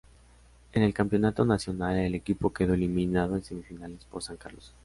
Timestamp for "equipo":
2.15-2.51